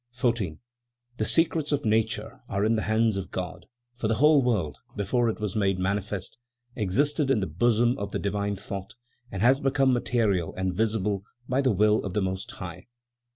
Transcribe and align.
14. 0.13 0.57
"The 1.17 1.25
secrets 1.25 1.71
of 1.71 1.85
nature 1.85 2.41
are 2.49 2.65
in 2.65 2.75
the 2.75 2.81
hands 2.89 3.17
of 3.17 3.29
God, 3.29 3.67
for 3.93 4.07
the 4.07 4.15
whole 4.15 4.41
world, 4.41 4.79
before 4.95 5.29
it 5.29 5.39
was 5.39 5.55
made 5.55 5.77
manifest, 5.77 6.39
existed 6.75 7.29
in 7.29 7.39
the 7.39 7.45
bosom 7.45 7.95
of 7.99 8.11
the 8.11 8.17
divine 8.17 8.55
thought, 8.55 8.95
and 9.31 9.43
has 9.43 9.59
become 9.59 9.93
material 9.93 10.55
and 10.57 10.73
visible 10.73 11.23
by 11.47 11.61
the 11.61 11.69
will 11.69 12.03
of 12.03 12.15
the 12.15 12.21
Most 12.23 12.49
High. 12.49 12.87